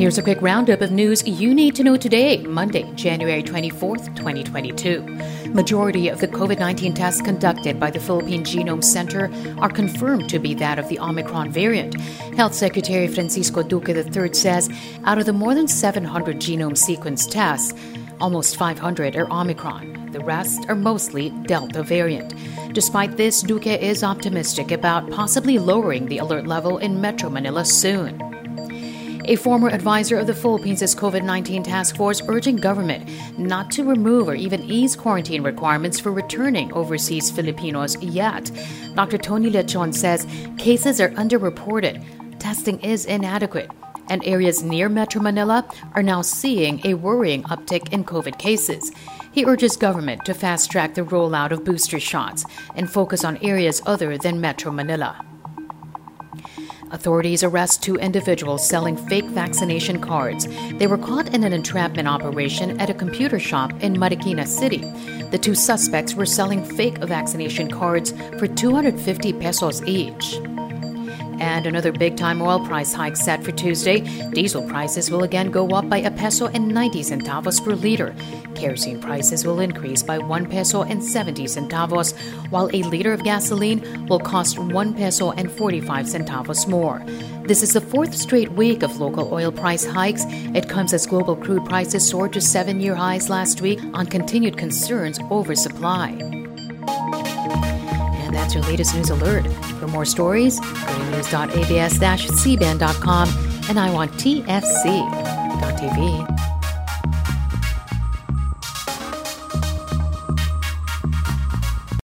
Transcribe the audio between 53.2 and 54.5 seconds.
on areas other than